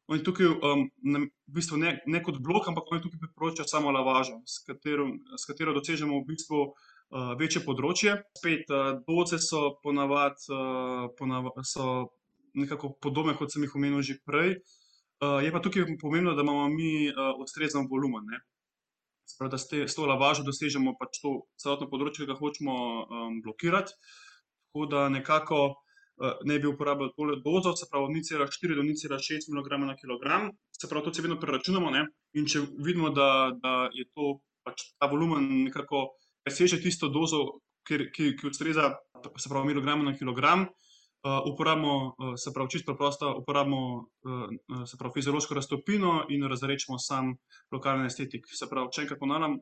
variektomije. 0.09 0.15
Oni 0.15 0.23
tukaj, 0.25 0.47
v 0.49 1.53
bistvu 1.53 1.77
ne, 1.77 1.99
ne 2.05 2.23
kot 2.25 2.39
blok, 2.41 2.67
ampak 2.67 2.89
oni 2.91 3.01
tukaj 3.01 3.19
priporočajo 3.19 3.67
samo 3.69 3.91
lavažo, 3.93 4.41
s 4.45 4.63
katero, 4.65 5.05
s 5.37 5.45
katero 5.45 5.73
dosežemo 5.73 6.17
v 6.17 6.25
bistvu, 6.25 6.73
večje 7.37 7.61
področje. 7.65 8.15
Spet, 8.37 8.69
doze 9.05 9.39
so 9.41 9.77
ponavadi, 9.83 10.49
so 11.65 11.85
nekako 12.57 12.95
podobne, 13.01 13.33
kot 13.37 13.53
sem 13.53 13.63
jih 13.65 13.75
omenil 13.75 14.01
že 14.01 14.17
prej. 14.25 14.57
je 15.19 15.51
pa 15.51 15.59
tukaj 15.59 15.85
pomembno, 16.01 16.33
da 16.33 16.41
imamo 16.41 16.69
mi, 16.69 17.11
ustrezen 17.41 17.87
volumen, 17.89 18.25
ne. 18.25 18.39
Pravi, 19.37 19.51
da 19.51 19.57
s 19.57 19.69
s 19.73 19.95
to 19.95 20.05
lavažo 20.09 20.43
dosežemo 20.43 20.95
pač 20.97 21.21
to 21.21 21.45
celotno 21.57 21.87
področje, 21.89 22.25
ki 22.25 22.31
ga 22.31 22.37
hočemo, 22.39 22.73
blokirati. 23.43 23.93
Tako 24.69 24.85
da 24.85 25.09
nekako, 25.09 25.81
naj 26.19 26.59
bi 26.59 26.67
uporabljali 26.67 27.13
tole 27.15 27.37
dozo, 27.45 27.75
se 27.75 27.87
pravi 27.91 28.05
od 28.05 28.13
nič 28.15 28.27
cela 28.31 28.47
štiri 28.51 28.75
do 28.75 28.83
nič 28.83 29.05
cela 29.05 29.19
šest 29.19 29.49
miligrama 29.51 29.85
na 29.85 29.95
kilogram. 29.95 30.49
Se 30.75 30.87
pravi, 30.87 31.05
to 31.05 31.13
si 31.13 31.23
vedno 31.23 31.39
preračunamo, 31.39 31.91
ne, 31.91 32.05
in 32.33 32.47
če 32.47 32.65
vidimo, 32.77 33.09
da, 33.15 33.51
da 33.55 33.89
je 33.95 34.05
to 34.15 34.39
pač 34.67 34.91
ta 34.99 35.07
volumen 35.07 35.47
nekako 35.63 36.09
preseže 36.43 36.81
tisto 36.83 37.09
dozo, 37.09 37.61
ker, 37.87 38.09
ki, 38.11 38.35
ki 38.37 38.51
ustreza, 38.51 38.91
se 39.37 39.49
pravi 39.49 39.71
miligramu 39.71 40.03
na 40.03 40.15
kilogram, 40.17 40.67
uporabimo, 41.23 42.15
se 42.37 42.53
pravi, 42.55 42.69
čisto 42.69 42.91
preprosto 42.91 43.31
uporabimo, 43.41 44.07
se 44.87 44.97
pravi 44.97 45.13
fiziološko 45.13 45.55
raztopino 45.55 46.25
in 46.29 46.45
razredčimo 46.47 46.99
sam 46.99 47.33
lokalni 47.71 48.07
anestetik. 48.07 48.47
Se 48.47 48.69
pravi, 48.69 48.91
če 48.95 49.03
enkrat 49.03 49.19
ponavljam, 49.19 49.57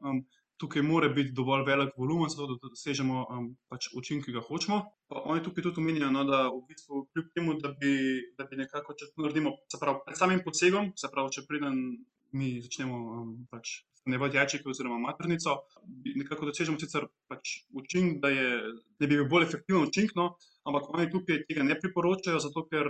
tukaj 0.57 0.81
mora 0.81 1.09
biti 1.13 1.31
dovolj 1.37 1.65
velik 1.67 1.93
volumen, 1.97 2.29
zato 2.33 2.47
da 2.55 2.69
dosežemo, 2.69 3.25
pač 3.69 3.89
učinek, 3.93 4.25
ki 4.25 4.35
ga 4.35 4.43
hočemo. 4.45 4.79
Pa 5.07 5.23
oni 5.33 5.43
tukaj 5.45 5.67
tudi 5.67 5.81
omenjajo, 5.83 6.11
no, 6.13 6.23
da 6.27 6.43
v 6.49 6.61
bistvu 6.69 7.03
kljub 7.13 7.27
temu, 7.35 7.57
da 7.61 7.73
bi, 7.77 7.93
da 8.37 8.47
bi 8.49 8.59
nekako, 8.63 8.95
če 8.97 9.11
to 9.11 9.25
naredimo, 9.25 9.53
se 9.71 9.79
pravi 9.81 10.03
pred 10.05 10.19
samim 10.19 10.41
posegom, 10.45 10.91
se 10.97 11.11
pravi, 11.13 11.35
če 11.37 11.45
preden 11.49 11.81
mi 12.37 12.57
začnemo, 12.63 13.01
pač 13.51 13.81
jajčevke 14.13 14.69
oziroma 14.69 14.97
maternico, 14.99 15.55
nekako 16.15 16.49
dosežemo 16.49 16.79
sicer 16.79 17.07
pač 17.27 17.63
učinek, 17.71 18.19
da 18.21 18.29
je, 18.29 18.49
da 18.99 19.07
bi 19.07 19.15
bil 19.15 19.27
bolj 19.29 19.47
efektiven 19.47 19.87
učinek, 19.87 20.13
no, 20.15 20.35
ampak 20.67 20.89
oni 20.93 21.09
tukaj 21.11 21.43
tega 21.47 21.63
ne 21.63 21.77
priporočajo, 21.79 22.39
zato 22.43 22.65
ker, 22.67 22.87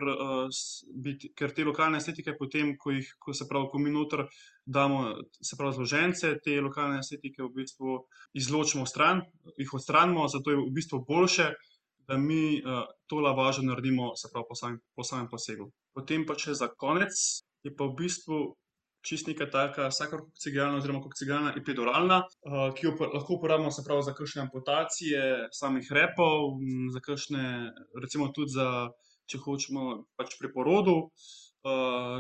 bi, 1.04 1.16
ker 1.38 1.54
te 1.54 1.66
lokalne 1.66 1.98
anestetike 1.98 2.36
potem, 2.38 2.76
ko 2.78 2.94
jih, 2.96 3.10
ko 3.20 3.34
se 3.34 3.48
pravi, 3.50 3.70
ko 3.72 3.82
mi 3.82 3.94
noter 3.94 4.28
damo, 4.66 5.16
se 5.42 5.58
pravi 5.60 5.78
zložence, 5.80 6.36
te 6.44 6.60
lokalne 6.62 7.00
anestetike 7.00 7.44
v 7.44 7.52
bistvu 7.62 7.98
izločimo 8.38 8.86
stran, 8.86 9.24
jih 9.58 9.74
odstranimo, 9.74 10.28
zato 10.32 10.54
je 10.54 10.62
v 10.62 10.70
bistvu 10.78 11.04
boljše, 11.08 11.52
da 12.08 12.18
mi, 12.18 12.62
to 13.08 13.20
lavažo 13.20 13.66
naredimo, 13.68 14.14
se 14.16 14.30
pravi 14.32 14.48
po 14.50 14.56
samem, 14.56 14.80
po 14.96 15.04
samem 15.04 15.28
posegu. 15.28 15.72
Potem 15.94 16.24
pa 16.26 16.38
še 16.40 16.56
za 16.56 16.70
konec 16.72 17.12
je 17.66 17.74
pa 17.76 17.88
v 17.90 17.98
bistvu 18.00 18.38
čisto 19.08 19.32
neka 19.32 19.48
taka 19.52 19.88
sakrokocigalna 19.92 20.82
oziroma 20.82 21.02
kokcigalna 21.04 21.54
epiduralna, 21.60 22.22
ki 22.76 22.88
jo 22.88 22.94
lahko 23.00 23.38
uporabimo, 23.38 23.72
se 23.72 23.84
pravi, 23.88 24.04
za 24.04 24.14
kakšne 24.18 24.44
amputacije 24.46 25.24
samih 25.56 25.90
repov, 25.96 26.60
za 26.94 27.04
kakšne, 27.04 27.44
recimo 28.02 28.32
tudi 28.36 28.56
za, 28.58 28.70
če 29.32 29.44
hočemo 29.44 29.90
pač 30.20 30.40
pri 30.40 30.54
porodu. 30.54 31.02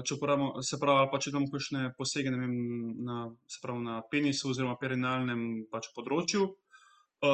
če 0.03 0.15
uporabimo, 0.17 0.61
se 0.65 0.75
pravi, 0.79 1.07
pa 1.11 1.19
če 1.23 1.29
imamo 1.31 1.47
kakšne 1.51 1.91
posege, 1.97 2.33
vem, 2.35 2.55
na, 3.07 3.19
pravi 3.63 3.83
na 3.85 4.01
penisu 4.11 4.49
oziroma 4.51 4.75
perinealnem 4.81 5.43
pač 5.71 5.87
področju. 5.95 6.49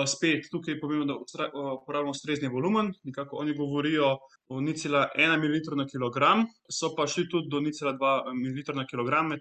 Spet, 0.08 0.48
tukaj 0.52 0.74
je 0.74 0.80
pomembno, 0.80 1.06
da 1.36 1.48
uporabimo 1.74 2.12
ustrezni 2.12 2.48
volumen, 2.48 2.94
nekako 3.04 3.42
oni 3.44 3.56
govorijo 3.58 4.18
o 4.48 4.62
nič 4.62 4.86
cela 4.86 5.08
ena 5.16 5.38
mililitra 5.38 5.76
na 5.76 5.88
kilogram, 5.88 6.46
so 6.72 6.94
pa 6.96 7.08
šli 7.08 7.28
tudi 7.30 7.52
do 7.52 7.60
nič 7.60 7.82
cela 7.82 7.96
dva 7.98 8.14
mililitra 8.34 8.76
na 8.76 8.88
kilogram, 8.88 9.34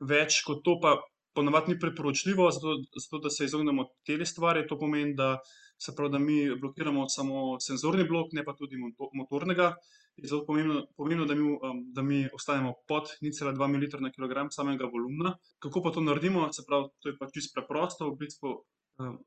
več 0.00 0.42
kot 0.46 0.60
to 0.64 0.76
pa 0.82 0.98
ponavadi 1.38 1.72
ni 1.72 1.78
priporočljivo, 1.80 2.50
zato, 2.50 2.76
zato 2.94 3.22
da 3.22 3.30
se 3.30 3.44
izognemo 3.44 3.84
tej 4.06 4.26
stvari. 4.26 4.66
To 4.68 4.78
pomeni, 4.78 5.14
da 5.14 5.36
se 5.78 5.94
pravi, 5.96 6.12
da 6.12 6.18
mi 6.18 6.38
blokiramo 6.60 7.08
samo 7.08 7.60
senzorni 7.60 8.04
blok, 8.08 8.32
ne 8.32 8.44
pa 8.44 8.56
tudi 8.58 8.76
motornega. 9.14 9.74
Je 10.18 10.26
zelo 10.26 10.42
pomembno, 10.46 10.82
pomembno, 10.96 11.26
da 11.30 11.34
mi, 11.38 11.52
da 11.94 12.02
mi 12.02 12.24
ostanemo 12.34 12.72
pod 12.88 13.12
nič 13.22 13.38
cela 13.38 13.52
dva 13.54 13.68
mililitra 13.70 14.00
na 14.02 14.10
kilogram 14.10 14.50
samega 14.50 14.88
volumna. 14.90 15.36
Kako 15.62 15.82
pa 15.82 15.92
to 15.94 16.02
naredimo? 16.02 16.48
Se 16.52 16.64
pravi, 16.66 16.90
to 16.98 17.12
je 17.12 17.18
pač 17.20 17.36
čisto 17.38 17.54
preprosto. 17.54 18.10
V 18.10 18.18
bistvu, 18.24 18.56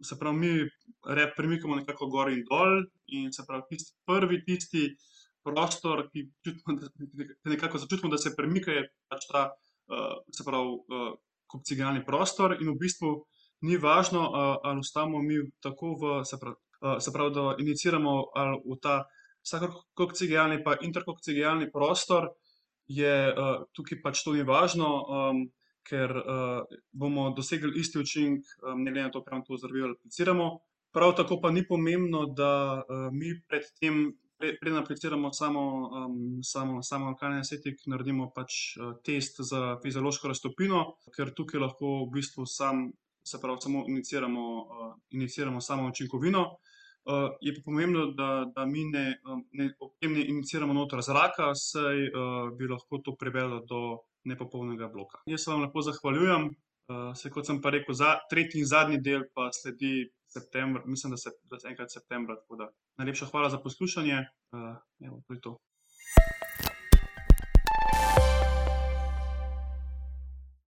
se 0.03 0.17
pravi, 0.19 0.37
mi 0.37 0.51
rep 1.15 1.35
premikamo 1.37 1.75
nekako 1.75 2.07
gor 2.11 2.31
in 2.31 2.43
dol 2.49 2.83
in 3.07 3.31
se 3.33 3.43
pravi, 3.47 3.63
tisti 3.69 3.95
prvi, 4.05 4.41
tisti 4.45 4.89
prostor, 5.43 6.07
ki 6.11 6.27
čutimo, 6.45 6.77
nekako 7.49 7.77
začutimo, 7.81 8.11
da 8.11 8.17
se 8.17 8.35
premika, 8.37 8.71
je 8.71 8.83
pač 9.09 9.27
ta, 9.31 9.47
se 10.31 10.43
pravi, 10.45 10.75
kobcigalni 11.51 12.03
prostor 12.05 12.55
in 12.59 12.69
v 12.69 12.77
bistvu 12.79 13.13
ni 13.67 13.77
važno, 13.77 14.27
ali 14.63 14.83
ostajamo 14.83 15.21
mi 15.21 15.39
tako 15.63 15.95
v, 16.01 16.19
se 16.25 16.39
pravi, 16.41 16.59
se 16.99 17.13
pravi, 17.13 17.33
da 17.35 17.55
injiciramo 17.59 18.13
ali 18.35 18.61
v 18.65 18.77
ta 18.81 19.01
kobcigalni 19.97 20.63
pa 20.63 20.77
interkobcigalni 20.81 21.71
prostor, 21.71 22.29
je, 22.91 23.33
tukaj 23.73 24.01
pač 24.03 24.23
to 24.23 24.35
ni 24.35 24.43
važno, 24.43 24.89
ker, 25.87 26.13
bomo 26.91 27.29
dosegli 27.37 27.71
isti 27.79 27.99
učinek, 27.99 28.43
ne 28.75 28.91
glede 28.91 29.07
na 29.07 29.11
to, 29.11 29.23
kam 29.23 29.43
to 29.45 29.57
zdravilo 29.57 29.95
apliciramo. 29.97 30.49
Prav 30.91 31.15
tako 31.15 31.39
pa 31.41 31.51
ni 31.51 31.63
pomembno, 31.67 32.25
da, 32.35 32.83
mi 33.11 33.31
pred 33.47 33.63
tem, 33.79 34.09
preden 34.37 34.77
apliciramo 34.77 35.31
samo, 35.33 35.63
samo, 36.43 36.81
samo 36.83 37.07
alkalni 37.13 37.39
asetik, 37.39 37.79
naredimo 37.87 38.31
pač, 38.35 38.75
test 39.05 39.39
za 39.47 39.77
fiziološko 39.83 40.33
raztopino, 40.33 40.83
ker 41.15 41.31
tukaj 41.37 41.63
lahko 41.63 41.93
v 42.05 42.11
bistvu 42.17 42.45
samo, 42.45 42.91
se 43.23 43.39
pravi, 43.41 43.61
samo 43.61 43.85
injiciramo, 43.87 44.43
injiciramo 45.11 45.61
samo 45.61 45.87
učinkovino. 45.89 46.45
je 47.41 47.53
pa 47.55 47.61
pomembno, 47.65 48.11
da, 48.11 48.45
da 48.55 48.65
mi 48.65 48.83
ne, 48.85 49.21
ne, 49.51 49.71
ne 50.01 50.25
injiciramo 50.27 50.73
noter 50.73 51.01
zraka, 51.01 51.53
saj, 51.55 52.09
bi 52.57 52.67
lahko 52.67 52.97
to 52.97 53.15
privedlo 53.15 53.63
do 53.65 53.81
nepopolnega 54.23 54.87
bloka. 54.87 55.21
Jaz 55.25 55.45
se 55.45 55.51
vam 55.51 55.63
lepo 55.65 55.81
zahvaljujem, 55.85 56.49
saj 57.15 57.31
kot 57.31 57.47
sem 57.47 57.61
pa 57.61 57.71
rekel, 57.73 57.95
tretji 58.29 58.61
in 58.61 58.67
zadnji 58.67 58.99
del 59.01 59.25
pa 59.35 59.49
sledi 59.55 60.09
mislim, 60.85 61.11
da 61.11 61.17
da 61.51 61.57
enkrat 61.69 61.91
septembra, 61.91 62.37
najlepša 62.97 63.25
hvala 63.31 63.49
za 63.49 63.59
poslušanje, 63.59 64.25